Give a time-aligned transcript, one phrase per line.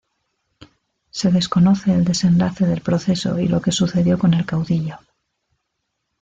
[1.11, 4.97] Se desconoce el desenlace del proceso y lo que sucedió con el caudillo.